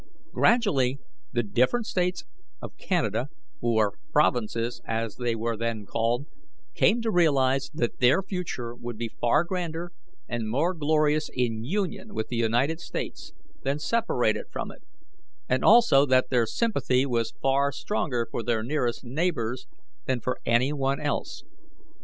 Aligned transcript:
"Gradually 0.33 0.97
the 1.31 1.43
different 1.43 1.85
States 1.85 2.23
of 2.59 2.75
Canada 2.75 3.29
or 3.61 3.99
provinces, 4.11 4.81
as 4.83 5.17
they 5.17 5.35
were 5.35 5.55
then 5.55 5.85
called 5.85 6.25
came 6.73 7.03
to 7.03 7.11
realize 7.11 7.69
that 7.75 7.99
their 7.99 8.23
future 8.23 8.73
would 8.73 8.97
be 8.97 9.07
far 9.09 9.43
grander 9.43 9.91
and 10.27 10.49
more 10.49 10.73
glorious 10.73 11.29
in 11.31 11.63
union 11.63 12.15
with 12.15 12.29
the 12.29 12.35
United 12.37 12.79
States 12.79 13.31
than 13.61 13.77
separated 13.77 14.47
from 14.49 14.71
it; 14.71 14.81
and 15.47 15.63
also 15.63 16.07
that 16.07 16.31
their 16.31 16.47
sympathy 16.47 17.05
was 17.05 17.35
far 17.39 17.71
stronger 17.71 18.27
for 18.31 18.41
their 18.41 18.63
nearest 18.63 19.03
neighbours 19.03 19.67
than 20.05 20.19
for 20.19 20.39
any 20.47 20.73
one 20.73 20.99
else. 20.99 21.43